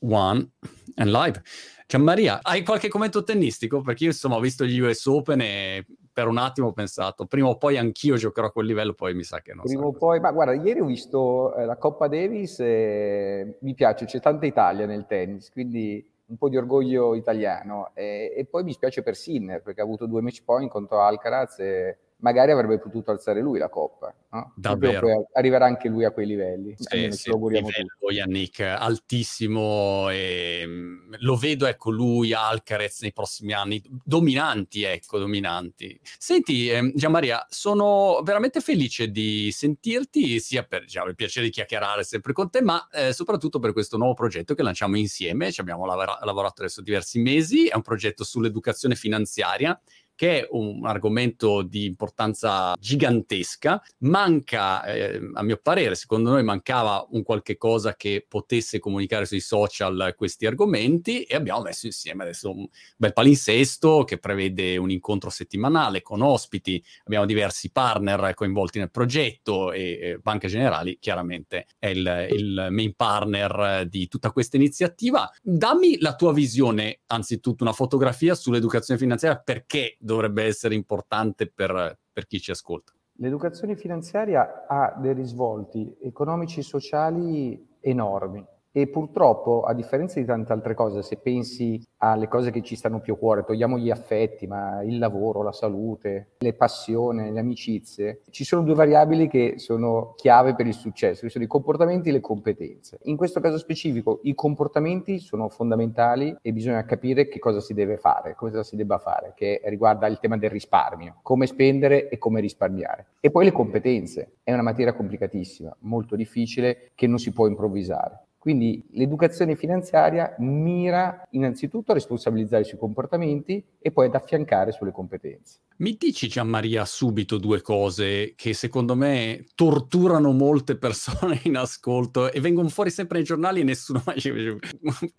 [0.00, 0.50] one
[0.96, 1.40] and live.
[1.86, 3.80] Gianmaria, hai qualche commento tennistico?
[3.80, 7.48] Perché io insomma ho visto gli US Open e per un attimo ho pensato, prima
[7.48, 10.20] o poi anch'io giocherò a quel livello, poi mi sa che non Prima o poi,
[10.20, 14.86] ma guarda, ieri ho visto eh, la Coppa Davis e mi piace, c'è tanta Italia
[14.86, 17.90] nel tennis, quindi un po' di orgoglio italiano.
[17.94, 21.58] E, e poi mi spiace per Sinner, perché ha avuto due match point contro Alcaraz
[21.58, 24.14] e magari avrebbe potuto alzare lui la coppa.
[24.32, 24.52] No?
[24.56, 25.28] Davvero.
[25.32, 26.74] arriverà anche lui a quei livelli.
[26.76, 30.08] Sì, sì, livello, Yannick, altissimo.
[30.10, 35.98] E, mm, lo vedo, ecco, lui, Alcaraz nei prossimi anni, dominanti, ecco, dominanti.
[36.18, 42.04] Senti, eh, Gianmaria, sono veramente felice di sentirti, sia per diciamo, il piacere di chiacchierare
[42.04, 45.50] sempre con te, ma eh, soprattutto per questo nuovo progetto che lanciamo insieme.
[45.50, 49.80] Ci abbiamo lav- lavorato adesso diversi mesi, è un progetto sull'educazione finanziaria
[50.20, 53.82] che è un argomento di importanza gigantesca.
[54.00, 59.40] Manca, eh, a mio parere, secondo noi mancava un qualche cosa che potesse comunicare sui
[59.40, 65.30] social questi argomenti e abbiamo messo insieme adesso un bel palinsesto che prevede un incontro
[65.30, 71.86] settimanale con ospiti, abbiamo diversi partner coinvolti nel progetto e eh, Banca Generali chiaramente è
[71.86, 75.32] il, il main partner di tutta questa iniziativa.
[75.40, 82.26] Dammi la tua visione, anzitutto una fotografia sull'educazione finanziaria, perché dovrebbe essere importante per, per
[82.26, 82.92] chi ci ascolta?
[83.14, 90.52] L'educazione finanziaria ha dei risvolti economici e sociali enormi e purtroppo, a differenza di tante
[90.52, 94.46] altre cose, se pensi alle cose che ci stanno più a cuore, togliamo gli affetti,
[94.46, 100.14] ma il lavoro, la salute, le passioni, le amicizie, ci sono due variabili che sono
[100.16, 102.98] chiave per il successo, che sono i comportamenti e le competenze.
[103.02, 107.96] In questo caso specifico, i comportamenti sono fondamentali e bisogna capire che cosa si deve
[107.96, 112.40] fare, cosa si debba fare, che riguarda il tema del risparmio, come spendere e come
[112.40, 113.06] risparmiare.
[113.20, 118.26] E poi le competenze, è una materia complicatissima, molto difficile, che non si può improvvisare.
[118.40, 125.58] Quindi l'educazione finanziaria mira innanzitutto a responsabilizzare sui comportamenti e poi ad affiancare sulle competenze.
[125.80, 132.38] Mi dici Gianmaria subito due cose che secondo me torturano molte persone in ascolto e
[132.38, 134.30] vengono fuori sempre nei giornali e nessuno mai ci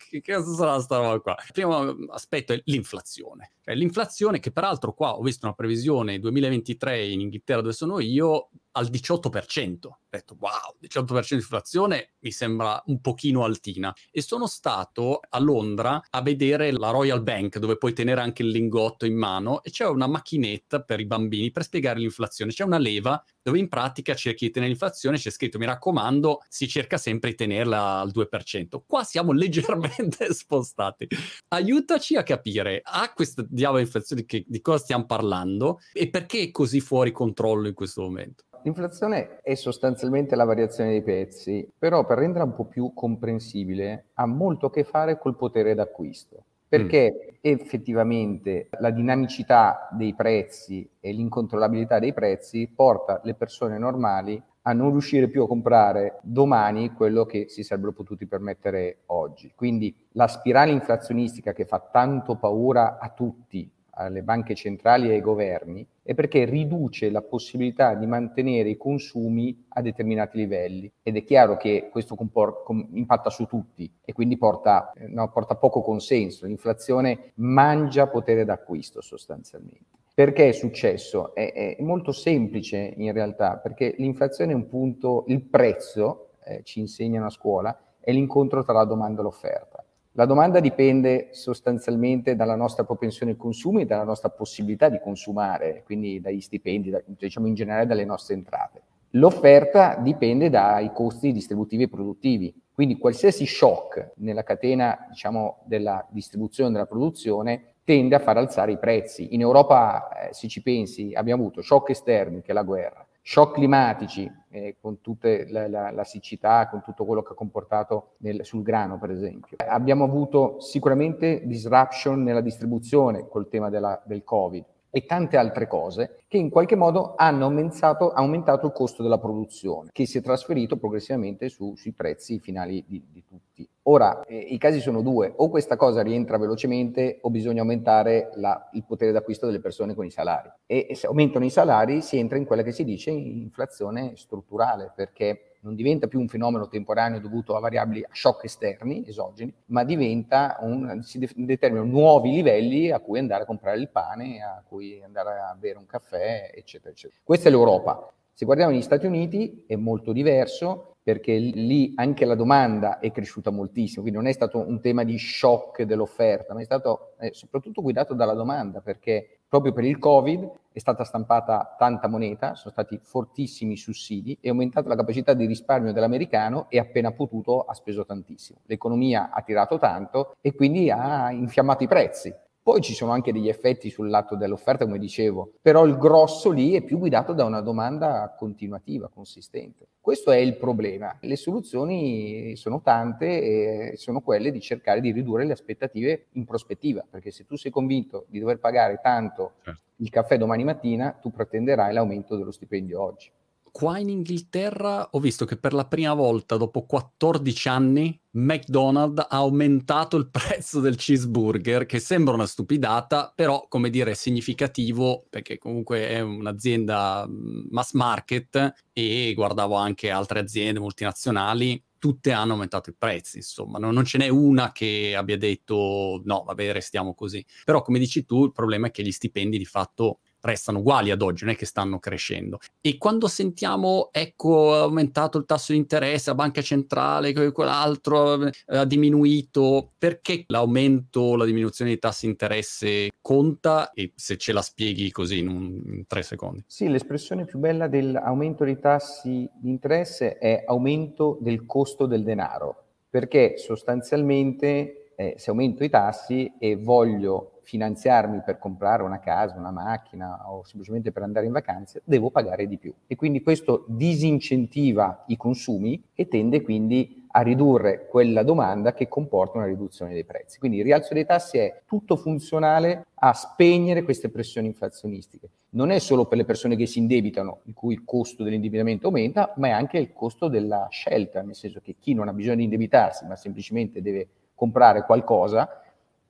[0.06, 1.36] che cosa sarà sta roba qua.
[1.44, 3.54] Il primo aspetto è l'inflazione.
[3.64, 8.50] Cioè, l'inflazione che peraltro qua ho visto una previsione 2023 in Inghilterra dove sono io
[8.72, 9.86] al 18%.
[9.86, 13.94] Ho detto wow, 18% di inflazione mi sembra un pochino altina.
[14.10, 18.48] E sono stato a Londra a vedere la Royal Bank dove puoi tenere anche il
[18.48, 22.52] lingotto in mano e c'è una macchinetta per i bambini per spiegare l'inflazione.
[22.52, 26.68] C'è una leva dove in pratica cerchi di tenere l'inflazione, c'è scritto mi raccomando, si
[26.68, 28.82] cerca sempre di tenerla al 2%.
[28.86, 31.08] Qua siamo leggermente spostati.
[31.48, 36.42] Aiutaci a capire a questa diavolo di inflazione che, di cosa stiamo parlando e perché
[36.42, 38.44] è così fuori controllo in questo momento.
[38.64, 44.26] L'inflazione è sostanzialmente la variazione dei prezzi, però per renderla un po' più comprensibile ha
[44.26, 47.34] molto a che fare col potere d'acquisto perché mm.
[47.42, 54.90] effettivamente la dinamicità dei prezzi e l'incontrollabilità dei prezzi porta le persone normali a non
[54.90, 59.52] riuscire più a comprare domani quello che si sarebbero potuti permettere oggi.
[59.54, 65.20] Quindi la spirale inflazionistica che fa tanto paura a tutti, alle banche centrali e ai
[65.20, 71.24] governi è perché riduce la possibilità di mantenere i consumi a determinati livelli ed è
[71.24, 75.82] chiaro che questo compor- com- impatta su tutti e quindi porta, eh, no, porta poco
[75.82, 76.46] consenso.
[76.46, 80.00] L'inflazione mangia potere d'acquisto sostanzialmente.
[80.14, 81.34] Perché è successo?
[81.34, 86.80] È, è molto semplice in realtà, perché l'inflazione è un punto, il prezzo, eh, ci
[86.80, 89.84] insegnano a scuola, è l'incontro tra la domanda e l'offerta.
[90.14, 95.82] La domanda dipende sostanzialmente dalla nostra propensione ai consumi e dalla nostra possibilità di consumare,
[95.84, 98.82] quindi dagli stipendi, da, diciamo in generale dalle nostre entrate.
[99.12, 106.68] L'offerta dipende dai costi distributivi e produttivi, quindi qualsiasi shock nella catena diciamo, della distribuzione
[106.68, 109.32] e della produzione tende a far alzare i prezzi.
[109.32, 113.54] In Europa, eh, se ci pensi, abbiamo avuto shock esterni, che è la guerra, shock
[113.54, 118.44] climatici, eh, con tutta la, la, la, siccità, con tutto quello che ha comportato nel,
[118.44, 119.56] sul grano, per esempio.
[119.66, 124.64] Abbiamo avuto sicuramente disruption nella distribuzione col tema della, del Covid
[124.94, 129.88] e tante altre cose che in qualche modo hanno aumentato, aumentato il costo della produzione,
[129.90, 133.66] che si è trasferito progressivamente su, sui prezzi finali di, di tutti.
[133.84, 138.68] Ora, eh, i casi sono due, o questa cosa rientra velocemente o bisogna aumentare la,
[138.72, 140.50] il potere d'acquisto delle persone con i salari.
[140.66, 144.92] E, e se aumentano i salari si entra in quella che si dice inflazione strutturale,
[144.94, 149.82] perché non diventa più un fenomeno temporaneo dovuto a variabili, a shock esterni, esogeni, ma
[149.82, 154.62] diventa un, si de- determinano nuovi livelli a cui andare a comprare il pane, a
[154.64, 157.20] cui andare a bere un caffè, eccetera, eccetera.
[157.24, 158.12] Questa è l'Europa.
[158.32, 163.50] Se guardiamo negli Stati Uniti è molto diverso, perché lì anche la domanda è cresciuta
[163.50, 167.82] moltissimo, quindi non è stato un tema di shock dell'offerta, ma è stato eh, soprattutto
[167.82, 172.98] guidato dalla domanda, perché proprio per il Covid è stata stampata tanta moneta, sono stati
[173.02, 178.60] fortissimi sussidi, è aumentata la capacità di risparmio dell'americano e appena potuto ha speso tantissimo.
[178.64, 182.32] L'economia ha tirato tanto e quindi ha infiammato i prezzi.
[182.64, 186.74] Poi ci sono anche degli effetti sul lato dell'offerta, come dicevo, però il grosso lì
[186.74, 189.88] è più guidato da una domanda continuativa, consistente.
[190.00, 191.16] Questo è il problema.
[191.22, 197.04] Le soluzioni sono tante e sono quelle di cercare di ridurre le aspettative in prospettiva,
[197.08, 199.80] perché se tu sei convinto di dover pagare tanto certo.
[199.96, 203.28] il caffè domani mattina, tu pretenderai l'aumento dello stipendio oggi
[203.72, 209.36] qua in Inghilterra ho visto che per la prima volta dopo 14 anni McDonald's ha
[209.36, 215.58] aumentato il prezzo del cheeseburger, che sembra una stupidata, però come dire è significativo perché
[215.58, 222.90] comunque è un'azienda mm, mass market e guardavo anche altre aziende multinazionali tutte hanno aumentato
[222.90, 227.46] i prezzi, insomma, non, non, ce n'è una che abbia detto no, vabbè, restiamo così.
[227.64, 231.22] Però, come dici tu, il problema è che gli stipendi di fatto restano uguali ad
[231.22, 232.58] oggi, non è che stanno crescendo.
[232.80, 238.52] E quando sentiamo, ecco, ha aumentato il tasso di interesse, la banca centrale, quell'altro eh,
[238.66, 243.92] ha diminuito, perché l'aumento, la diminuzione dei tassi di interesse conta?
[243.92, 246.64] E se ce la spieghi così in, un, in tre secondi.
[246.66, 252.84] Sì, l'espressione più bella dell'aumento dei tassi di interesse è aumento del costo del denaro,
[253.08, 259.70] perché sostanzialmente eh, se aumento i tassi e voglio finanziarmi per comprare una casa, una
[259.70, 262.92] macchina o semplicemente per andare in vacanze, devo pagare di più.
[263.06, 269.56] E quindi questo disincentiva i consumi e tende quindi a ridurre quella domanda che comporta
[269.56, 270.58] una riduzione dei prezzi.
[270.58, 275.48] Quindi il rialzo dei tassi è tutto funzionale a spegnere queste pressioni inflazionistiche.
[275.70, 279.54] Non è solo per le persone che si indebitano, in cui il costo dell'indebitamento aumenta,
[279.56, 282.64] ma è anche il costo della scelta, nel senso che chi non ha bisogno di
[282.64, 285.81] indebitarsi, ma semplicemente deve comprare qualcosa,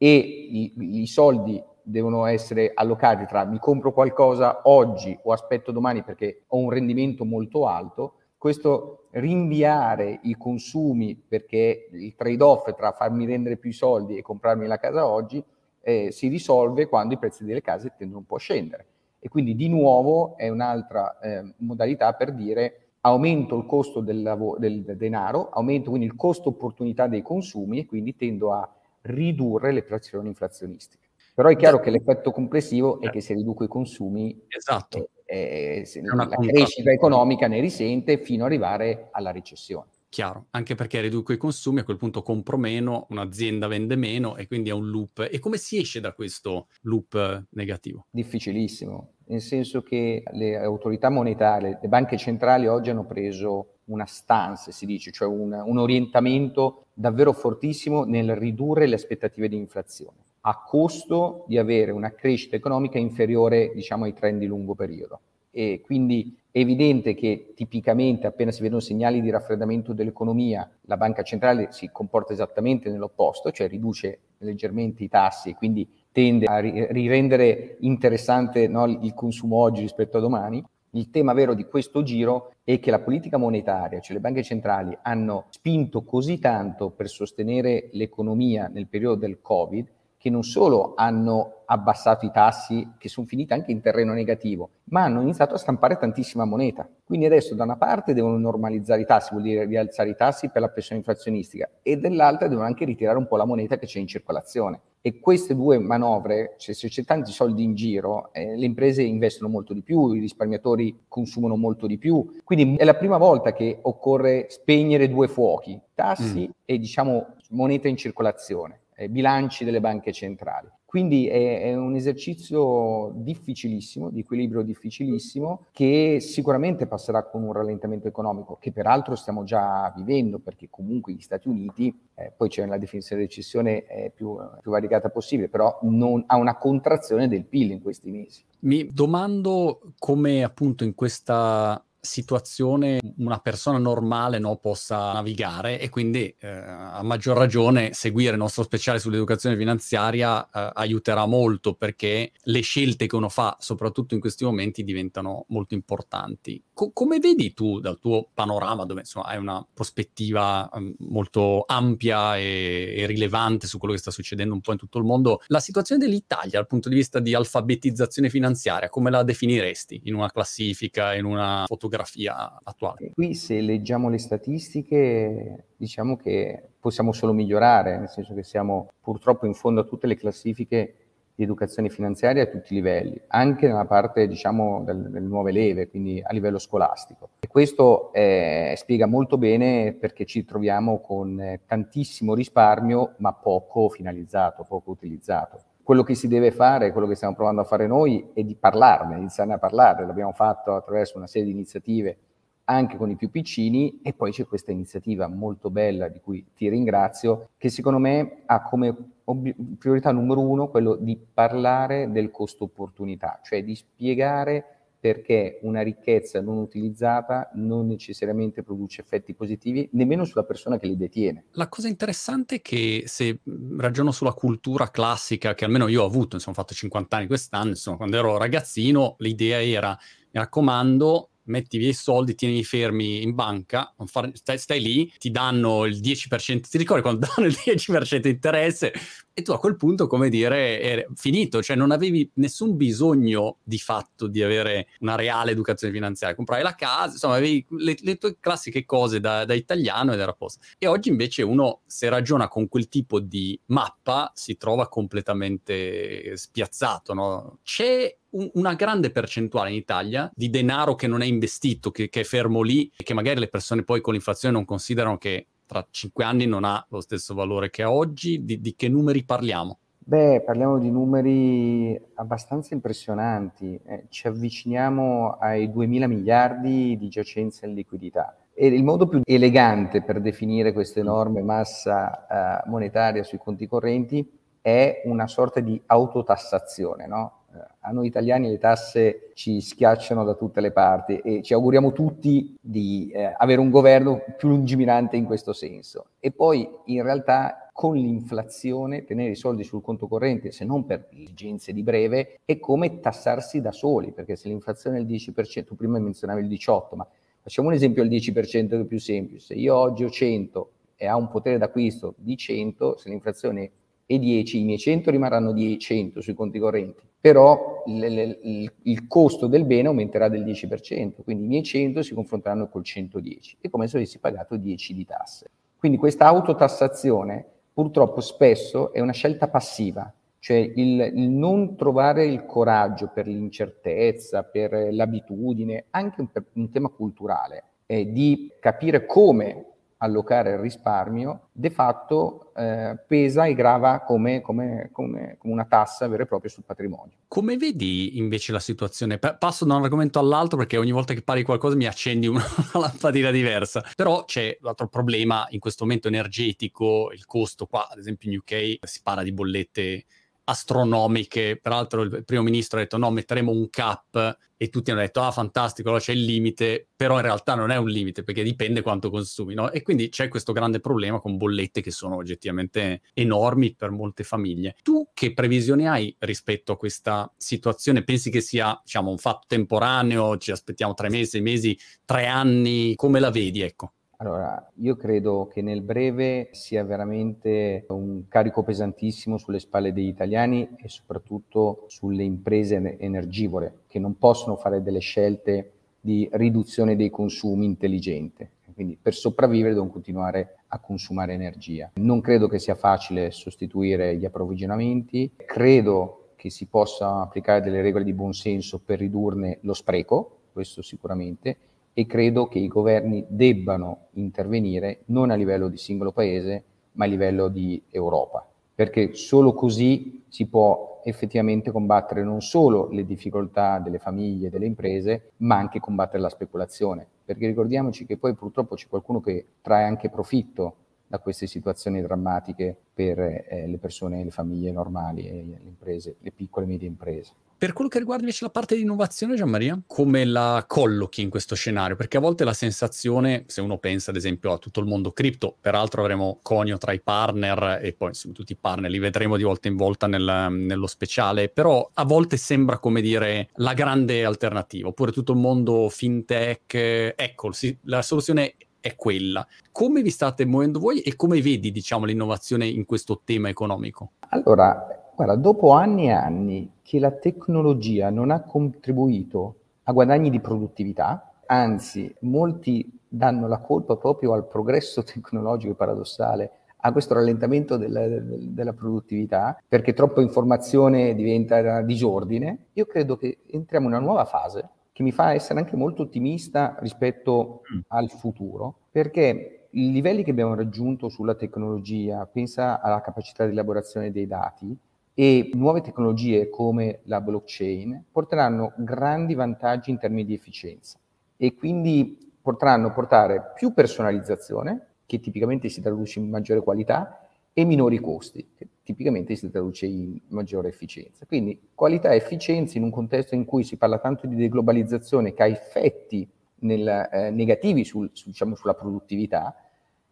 [0.04, 0.72] e i,
[1.02, 6.56] i soldi devono essere allocati tra mi compro qualcosa oggi o aspetto domani perché ho
[6.56, 13.72] un rendimento molto alto, questo rinviare i consumi perché il trade-off tra farmi rendere più
[13.72, 15.40] soldi e comprarmi la casa oggi
[15.80, 18.86] eh, si risolve quando i prezzi delle case tendono un po' a scendere.
[19.20, 24.58] E quindi di nuovo è un'altra eh, modalità per dire aumento il costo del, lav-
[24.58, 28.68] del denaro, aumento quindi il costo opportunità dei consumi e quindi tendo a
[29.02, 31.10] ridurre le pressioni inflazionistiche.
[31.34, 35.10] Però è chiaro che l'effetto complessivo è che se riduco i consumi, esatto.
[35.24, 39.88] eh, eh, la crescita economica ne risente fino ad arrivare alla recessione.
[40.10, 44.46] Chiaro, anche perché riduco i consumi, a quel punto compro meno, un'azienda vende meno e
[44.46, 45.26] quindi è un loop.
[45.30, 48.08] E come si esce da questo loop negativo?
[48.10, 54.72] Difficilissimo, nel senso che le autorità monetarie, le banche centrali oggi hanno preso una stance,
[54.72, 60.62] si dice, cioè un, un orientamento davvero fortissimo nel ridurre le aspettative di inflazione, a
[60.62, 65.20] costo di avere una crescita economica inferiore, diciamo, ai trend di lungo periodo.
[65.50, 71.22] E quindi è evidente che tipicamente appena si vedono segnali di raffreddamento dell'economia, la banca
[71.22, 78.68] centrale si comporta esattamente nell'opposto, cioè riduce leggermente i tassi quindi tende a rirendere interessante
[78.68, 80.62] no, il consumo oggi rispetto a domani.
[80.94, 84.96] Il tema vero di questo giro è che la politica monetaria, cioè le banche centrali,
[85.00, 89.88] hanno spinto così tanto per sostenere l'economia nel periodo del Covid
[90.22, 95.02] che non solo hanno abbassato i tassi, che sono finiti anche in terreno negativo, ma
[95.02, 96.88] hanno iniziato a stampare tantissima moneta.
[97.04, 100.62] Quindi adesso da una parte devono normalizzare i tassi, vuol dire rialzare i tassi per
[100.62, 104.06] la pressione inflazionistica, e dall'altra devono anche ritirare un po' la moneta che c'è in
[104.06, 104.80] circolazione.
[105.00, 109.50] E queste due manovre, cioè se c'è tanti soldi in giro, eh, le imprese investono
[109.50, 112.38] molto di più, i risparmiatori consumano molto di più.
[112.44, 116.50] Quindi è la prima volta che occorre spegnere due fuochi, tassi mm.
[116.64, 120.68] e diciamo moneta in circolazione bilanci delle banche centrali.
[120.92, 128.08] Quindi è, è, un esercizio difficilissimo, di equilibrio difficilissimo, che sicuramente passerà con un rallentamento
[128.08, 132.76] economico, che peraltro stiamo già vivendo, perché comunque gli Stati Uniti, eh, poi c'è la
[132.76, 137.70] definizione di recessione eh, più, più variegata possibile, però non, ha una contrazione del PIL
[137.70, 138.44] in questi mesi.
[138.58, 146.34] Mi domando come appunto in questa situazione una persona normale no, possa navigare e quindi
[146.40, 152.60] eh, a maggior ragione seguire il nostro speciale sull'educazione finanziaria eh, aiuterà molto perché le
[152.60, 156.60] scelte che uno fa, soprattutto in questi momenti, diventano molto importanti.
[156.72, 162.36] Co- come vedi tu dal tuo panorama, dove insomma hai una prospettiva um, molto ampia
[162.36, 165.60] e-, e rilevante su quello che sta succedendo un po' in tutto il mondo, la
[165.60, 171.14] situazione dell'Italia dal punto di vista di alfabetizzazione finanziaria, come la definiresti in una classifica,
[171.14, 171.90] in una fotografia?
[171.92, 173.12] Fotografia attuale.
[173.12, 179.46] Qui se leggiamo le statistiche diciamo che possiamo solo migliorare, nel senso che siamo purtroppo
[179.46, 180.96] in fondo a tutte le classifiche
[181.34, 185.88] di educazione finanziaria a tutti i livelli, anche nella parte diciamo del, delle nuove leve,
[185.88, 187.30] quindi a livello scolastico.
[187.40, 193.88] E questo eh, spiega molto bene perché ci troviamo con eh, tantissimo risparmio ma poco
[193.88, 195.71] finalizzato, poco utilizzato.
[195.82, 199.16] Quello che si deve fare, quello che stiamo provando a fare noi, è di parlarne,
[199.16, 200.06] iniziare a parlare.
[200.06, 202.18] L'abbiamo fatto attraverso una serie di iniziative
[202.64, 206.68] anche con i più piccini e poi c'è questa iniziativa molto bella di cui ti
[206.68, 212.64] ringrazio che secondo me ha come ob- priorità numero uno quello di parlare del costo
[212.64, 220.24] opportunità, cioè di spiegare perché una ricchezza non utilizzata non necessariamente produce effetti positivi nemmeno
[220.24, 221.46] sulla persona che li detiene.
[221.54, 223.40] La cosa interessante è che se
[223.78, 227.70] ragiono sulla cultura classica che almeno io ho avuto, insomma ho fatto 50 anni quest'anno,
[227.70, 229.98] insomma quando ero ragazzino l'idea era
[230.34, 235.30] mi raccomando metti via i soldi, tieni fermi in banca, far, stai, stai, lì, ti
[235.30, 238.92] danno il 10%, ti ricordi quando danno il 10% di interesse
[239.34, 243.78] e tu a quel punto, come dire, è finito, cioè non avevi nessun bisogno di
[243.78, 248.36] fatto di avere una reale educazione finanziaria, compravi la casa, insomma avevi le, le tue
[248.38, 250.60] classiche cose da, da italiano ed era posto.
[250.78, 257.14] E oggi invece uno, se ragiona con quel tipo di mappa, si trova completamente spiazzato,
[257.14, 257.58] no?
[257.62, 262.20] C'è un, una grande percentuale in Italia di denaro che non è investito, che, che
[262.20, 265.86] è fermo lì e che magari le persone poi con l'inflazione non considerano che tra
[265.90, 268.44] cinque anni non ha lo stesso valore che oggi?
[268.44, 269.78] Di, di che numeri parliamo?
[270.04, 273.80] Beh, parliamo di numeri abbastanza impressionanti.
[273.84, 278.36] Eh, ci avviciniamo ai 2.000 miliardi di giacenza in liquidità.
[278.52, 284.28] E il modo più elegante per definire questa enorme massa eh, monetaria sui conti correnti
[284.60, 287.41] è una sorta di autotassazione, no?
[287.80, 292.56] A noi italiani le tasse ci schiacciano da tutte le parti e ci auguriamo tutti
[292.60, 296.06] di eh, avere un governo più lungimirante in questo senso.
[296.20, 301.08] E poi in realtà con l'inflazione tenere i soldi sul conto corrente, se non per
[301.10, 305.74] esigenze di breve, è come tassarsi da soli, perché se l'inflazione è il 10%, tu
[305.74, 307.08] prima menzionavi il 18%, ma
[307.40, 309.46] facciamo un esempio al 10% che è più semplice.
[309.46, 313.70] Se io oggi ho 100 e ha un potere d'acquisto di 100, se l'inflazione
[314.04, 319.46] è 10, i miei 100 rimarranno 100 sui conti correnti però il, il, il, costo
[319.46, 323.86] del bene aumenterà del 10%, quindi i miei 100 si confronteranno col 110 e come
[323.86, 325.50] se avessi pagato 10 di tasse.
[325.78, 332.44] Quindi questa autotassazione purtroppo spesso è una scelta passiva, cioè il, il non trovare il
[332.44, 339.71] coraggio per l'incertezza, per l'abitudine, anche un, un tema culturale, eh, di capire come
[340.02, 346.08] allocare il risparmio, de fatto eh, pesa e grava come, come, come, come, una tassa
[346.08, 347.14] vera e propria sul patrimonio.
[347.28, 349.18] Come vedi invece la situazione?
[349.18, 352.44] Pa- passo da un argomento all'altro perché ogni volta che parli qualcosa mi accendi una,
[352.72, 353.82] lampadina diversa.
[353.94, 358.78] Però c'è l'altro problema in questo momento energetico, il costo qua, ad esempio in UK
[358.82, 360.04] si parla di bollette
[360.44, 361.58] astronomiche.
[361.60, 365.32] Peraltro il primo ministro ha detto no, metteremo un cap e tutti hanno detto ah
[365.32, 369.10] fantastico, allora c'è il limite, però in realtà non è un limite perché dipende quanto
[369.10, 369.72] consumi, no?
[369.72, 374.76] E quindi c'è questo grande problema con bollette che sono oggettivamente enormi per molte famiglie.
[374.82, 378.04] Tu che previsioni hai rispetto a questa situazione?
[378.04, 382.94] Pensi che sia, diciamo, un fatto temporaneo, ci aspettiamo tre mesi, sei mesi, tre anni,
[382.94, 383.94] come la vedi, ecco?
[384.22, 390.76] Allora, io credo che nel breve sia veramente un carico pesantissimo sulle spalle degli italiani
[390.76, 397.64] e soprattutto sulle imprese energivore che non possono fare delle scelte di riduzione dei consumi
[397.64, 398.50] intelligente.
[398.72, 401.90] Quindi per sopravvivere devono continuare a consumare energia.
[401.94, 408.04] Non credo che sia facile sostituire gli approvvigionamenti, credo che si possa applicare delle regole
[408.04, 411.56] di buonsenso per ridurne lo spreco, questo sicuramente,
[411.94, 417.08] e credo che i governi debbano intervenire non a livello di singolo paese, ma a
[417.08, 423.98] livello di Europa, perché solo così si può effettivamente combattere non solo le difficoltà delle
[423.98, 429.20] famiglie delle imprese, ma anche combattere la speculazione, perché ricordiamoci che poi purtroppo c'è qualcuno
[429.20, 435.28] che trae anche profitto da queste situazioni drammatiche per eh, le persone, le famiglie normali
[435.28, 437.32] e le imprese, le piccole e medie imprese.
[437.62, 441.54] Per quello che riguarda invece la parte di innovazione, Gianmaria, come la collochi in questo
[441.54, 441.94] scenario?
[441.94, 445.58] Perché a volte la sensazione, se uno pensa ad esempio a tutto il mondo cripto,
[445.60, 449.44] peraltro avremo Conio tra i partner e poi insomma, tutti i partner li vedremo di
[449.44, 454.88] volta in volta nel, nello speciale, però a volte sembra come dire la grande alternativa,
[454.88, 459.46] oppure tutto il mondo fintech, ecco, sì, la soluzione è quella.
[459.70, 464.14] Come vi state muovendo voi e come vedi, diciamo, l'innovazione in questo tema economico?
[464.30, 470.40] Allora, Guarda, dopo anni e anni che la tecnologia non ha contribuito a guadagni di
[470.40, 478.04] produttività, anzi molti danno la colpa proprio al progresso tecnologico paradossale a questo rallentamento della,
[478.08, 484.68] della, produttività, perché troppa informazione diventa disordine, io credo che entriamo in una nuova fase
[484.90, 487.80] che mi fa essere anche molto ottimista rispetto mm.
[487.86, 494.10] al futuro, perché i livelli che abbiamo raggiunto sulla tecnologia, pensa alla capacità di elaborazione
[494.10, 494.76] dei dati,
[495.14, 500.98] e nuove tecnologie come la blockchain porteranno grandi vantaggi in termini di efficienza
[501.36, 507.98] e quindi potranno portare più personalizzazione, che tipicamente si traduce in maggiore qualità, e minori
[507.98, 511.26] costi, che tipicamente si traduce in maggiore efficienza.
[511.26, 515.42] Quindi qualità e efficienza in un contesto in cui si parla tanto di deglobalizzazione che
[515.42, 516.26] ha effetti
[516.60, 519.54] nel, eh, negativi sul, su, diciamo, sulla produttività,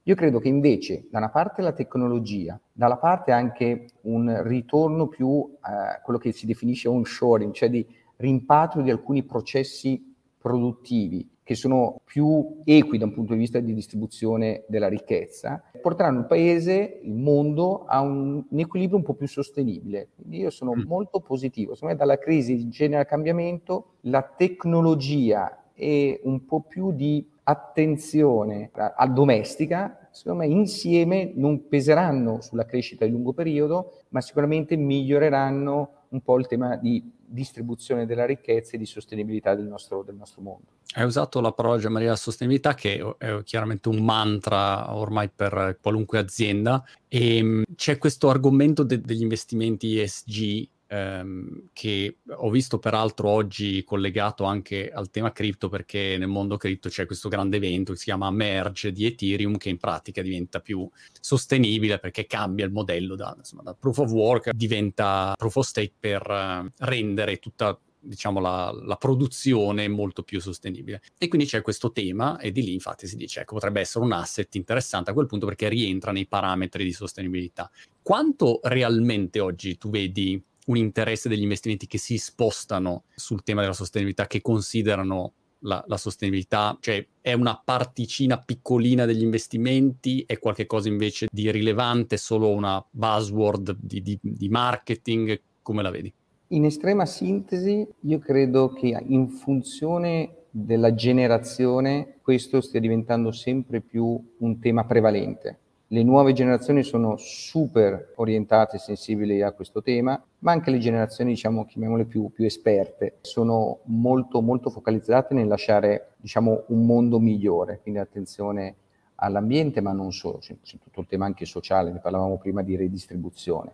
[0.04, 5.56] io credo che invece da una parte la tecnologia, dalla parte anche un ritorno più
[5.60, 11.56] a eh, quello che si definisce onshoring, cioè di rimpatrio di alcuni processi produttivi che
[11.56, 17.00] sono più equi da un punto di vista di distribuzione della ricchezza, porteranno il paese,
[17.02, 20.10] il mondo a un, un equilibrio un po' più sostenibile.
[20.14, 20.82] Quindi io sono mm.
[20.86, 21.74] molto positivo.
[21.74, 29.06] Secondo me dalla crisi genera cambiamento, la tecnologia e un po' più di attenzione a
[29.08, 36.20] domestica, secondo me insieme non peseranno sulla crescita di lungo periodo, ma sicuramente miglioreranno un
[36.22, 40.66] po' il tema di distribuzione della ricchezza e di sostenibilità del nostro, del nostro mondo.
[40.94, 46.82] Hai usato la parola Maria sostenibilità che è chiaramente un mantra ormai per qualunque azienda
[47.06, 53.84] e mm, c'è questo argomento de- degli investimenti ESG ehm, che ho visto peraltro oggi
[53.84, 58.04] collegato anche al tema cripto perché nel mondo cripto c'è questo grande evento che si
[58.04, 60.88] chiama Merge di Ethereum che in pratica diventa più
[61.20, 65.94] sostenibile perché cambia il modello da, insomma, da proof of work diventa proof of stake
[65.98, 71.02] per uh, rendere tutta diciamo, la, la, produzione molto più sostenibile.
[71.18, 74.12] E quindi c'è questo tema e di lì infatti si dice, ecco, potrebbe essere un
[74.12, 77.70] asset interessante a quel punto perché rientra nei parametri di sostenibilità.
[78.02, 83.74] Quanto realmente oggi tu vedi un interesse degli investimenti che si spostano sul tema della
[83.74, 90.88] sostenibilità, che considerano la, la, sostenibilità, cioè è una particina piccolina degli investimenti, è qualcosa
[90.88, 96.12] invece di rilevante, solo una buzzword di, di, di marketing, come la vedi?
[96.52, 104.20] In estrema sintesi, io credo che in funzione della generazione questo stia diventando sempre più
[104.38, 105.58] un tema prevalente
[105.92, 111.32] le nuove generazioni sono super orientate e sensibili a questo tema, ma anche le generazioni,
[111.32, 117.80] diciamo, chiamiamole più, più esperte, sono molto, molto focalizzate nel lasciare, diciamo, un mondo migliore.
[117.82, 118.76] Quindi attenzione
[119.16, 122.76] all'ambiente, ma non solo, c'è, c'è tutto il tema anche sociale, ne parlavamo prima di
[122.76, 123.72] redistribuzione.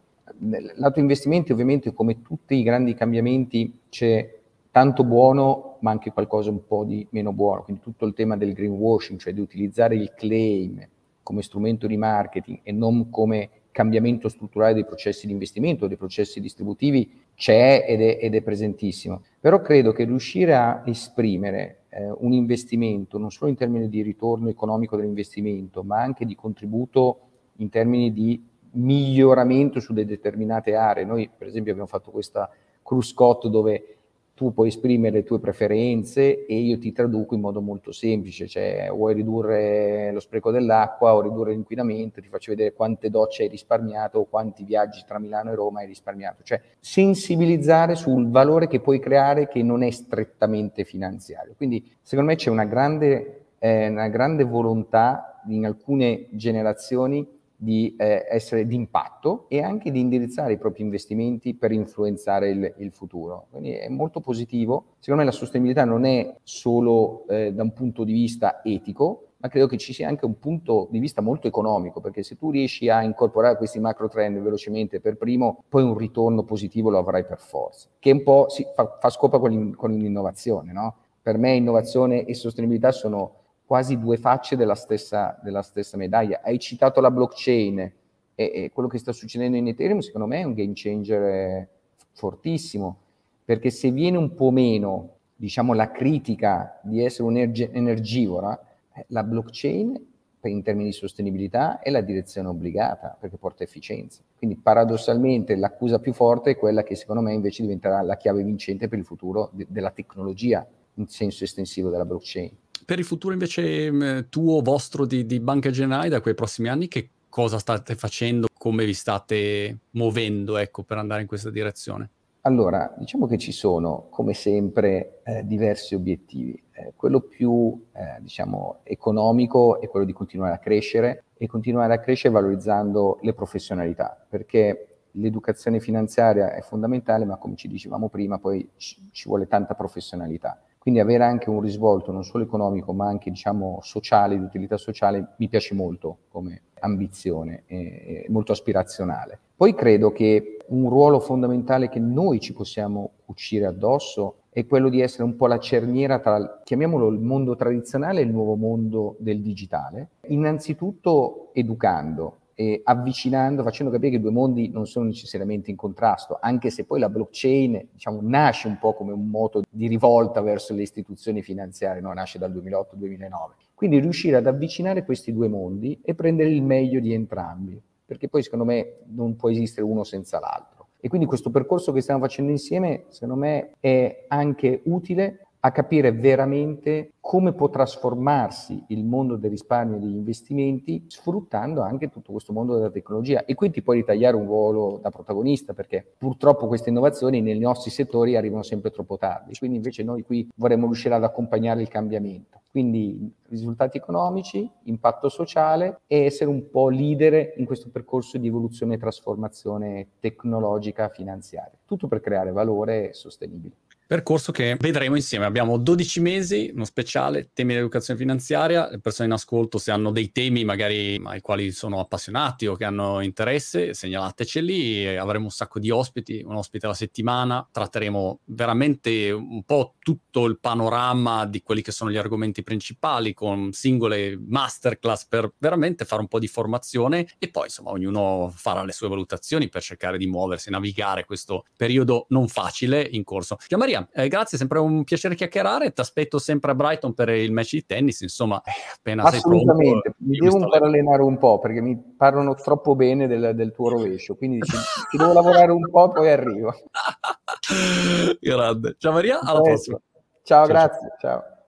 [0.76, 4.38] Lato investimenti, ovviamente, come tutti i grandi cambiamenti, c'è
[4.70, 7.62] tanto buono, ma anche qualcosa un po' di meno buono.
[7.62, 10.82] Quindi tutto il tema del greenwashing, cioè di utilizzare il claim,
[11.26, 16.40] come strumento di marketing e non come cambiamento strutturale dei processi di investimento, dei processi
[16.40, 19.24] distributivi, c'è ed è, ed è presentissimo.
[19.40, 24.48] Però credo che riuscire a esprimere eh, un investimento, non solo in termini di ritorno
[24.48, 27.18] economico dell'investimento, ma anche di contributo
[27.56, 28.40] in termini di
[28.74, 31.04] miglioramento su determinate aree.
[31.04, 32.48] Noi, per esempio, abbiamo fatto questa
[32.82, 33.95] cruscott dove
[34.36, 38.90] tu puoi esprimere le tue preferenze e io ti traduco in modo molto semplice, cioè
[38.92, 44.18] vuoi ridurre lo spreco dell'acqua o ridurre l'inquinamento, ti faccio vedere quante docce hai risparmiato
[44.18, 49.00] o quanti viaggi tra Milano e Roma hai risparmiato, cioè sensibilizzare sul valore che puoi
[49.00, 51.54] creare che non è strettamente finanziario.
[51.56, 58.26] Quindi secondo me c'è una grande, eh, una grande volontà in alcune generazioni di eh,
[58.28, 63.46] essere d'impatto e anche di indirizzare i propri investimenti per influenzare il, il, futuro.
[63.50, 64.94] Quindi è molto positivo.
[64.98, 69.48] Secondo me la sostenibilità non è solo eh, da un punto di vista etico, ma
[69.48, 72.88] credo che ci sia anche un punto di vista molto economico, perché se tu riesci
[72.88, 77.38] a incorporare questi macro trend velocemente per primo, poi un ritorno positivo lo avrai per
[77.38, 80.72] forza, che un po' si fa, fa scopa con, l'in, con l'innovazione.
[80.72, 80.96] No?
[81.22, 86.40] Per me innovazione e sostenibilità sono quasi due facce della stessa, della stessa medaglia.
[86.42, 87.92] Hai citato la blockchain e,
[88.34, 91.68] e, quello che sta succedendo in Ethereum secondo me è un game changer eh,
[92.12, 92.98] fortissimo,
[93.44, 98.58] perché se viene un po' meno, diciamo, la critica di essere un'energivora,
[98.94, 100.14] eh, la blockchain
[100.48, 104.22] in termini di sostenibilità è la direzione obbligata perché porta efficienza.
[104.36, 108.88] Quindi paradossalmente l'accusa più forte è quella che secondo me invece diventerà la chiave vincente
[108.88, 112.50] per il futuro de- della tecnologia in senso estensivo della blockchain.
[112.86, 116.86] Per il futuro invece mm, tuo, vostro di, di Banca Generale da quei prossimi anni,
[116.86, 122.10] che cosa state facendo, come vi state muovendo ecco, per andare in questa direzione?
[122.42, 126.62] Allora, diciamo che ci sono, come sempre, eh, diversi obiettivi.
[126.70, 131.98] Eh, quello più, eh, diciamo, economico è quello di continuare a crescere e continuare a
[131.98, 138.70] crescere valorizzando le professionalità, perché l'educazione finanziaria è fondamentale, ma come ci dicevamo prima, poi
[138.76, 140.60] ci, ci vuole tanta professionalità.
[140.86, 145.32] Quindi avere anche un risvolto non solo economico, ma anche diciamo sociale, di utilità sociale,
[145.38, 149.36] mi piace molto come ambizione, è molto aspirazionale.
[149.56, 155.00] Poi credo che un ruolo fondamentale che noi ci possiamo cucire addosso è quello di
[155.00, 159.42] essere un po' la cerniera tra, chiamiamolo il mondo tradizionale e il nuovo mondo del
[159.42, 165.76] digitale, innanzitutto educando, e avvicinando, facendo capire che i due mondi non sono necessariamente in
[165.76, 170.40] contrasto, anche se poi la blockchain diciamo, nasce un po' come un moto di rivolta
[170.40, 172.14] verso le istituzioni finanziarie, no?
[172.14, 173.28] nasce dal 2008-2009.
[173.74, 178.42] Quindi riuscire ad avvicinare questi due mondi e prendere il meglio di entrambi, perché poi
[178.42, 180.88] secondo me non può esistere uno senza l'altro.
[180.98, 186.12] E quindi questo percorso che stiamo facendo insieme, secondo me, è anche utile a capire
[186.12, 192.52] veramente come può trasformarsi il mondo del risparmio e degli investimenti sfruttando anche tutto questo
[192.52, 196.90] mondo della tecnologia e qui ti puoi ritagliare un ruolo da protagonista perché purtroppo queste
[196.90, 201.24] innovazioni nei nostri settori arrivano sempre troppo tardi, quindi invece noi qui vorremmo riuscire ad
[201.24, 202.60] accompagnare il cambiamento.
[202.70, 208.94] Quindi risultati economici, impatto sociale e essere un po' leader in questo percorso di evoluzione
[208.94, 213.74] e trasformazione tecnologica finanziaria, tutto per creare valore sostenibile.
[214.08, 215.46] Percorso che vedremo insieme.
[215.46, 218.88] Abbiamo 12 mesi, uno speciale, temi di educazione finanziaria.
[218.88, 222.84] Le persone in ascolto, se hanno dei temi magari ai quali sono appassionati o che
[222.84, 225.16] hanno interesse, segnalateceli.
[225.16, 227.68] Avremo un sacco di ospiti, un ospite alla settimana.
[227.68, 233.72] Tratteremo veramente un po' tutto il panorama di quelli che sono gli argomenti principali con
[233.72, 238.92] singole masterclass per veramente fare un po' di formazione e poi insomma ognuno farà le
[238.92, 243.56] sue valutazioni per cercare di muoversi, navigare questo periodo non facile in corso.
[243.66, 245.92] Gian Maria, Maria, eh, grazie, sempre un piacere chiacchierare.
[245.92, 248.20] Ti aspetto sempre a Brighton per il match di tennis.
[248.20, 249.74] Insomma, eh, appena Assolutamente.
[249.74, 250.14] sei pronto.
[250.18, 254.36] Mi devo ancora allenare un po' perché mi parlano troppo bene del, del tuo rovescio.
[254.36, 254.76] Quindi ci,
[255.10, 256.74] ci, devo lavorare un po', poi arrivo.
[258.40, 258.96] Grande.
[258.98, 260.00] Ciao Maria, alla prossima.
[260.42, 261.08] Ciao, ciao grazie.
[261.18, 261.40] ciao.
[261.40, 261.54] ciao.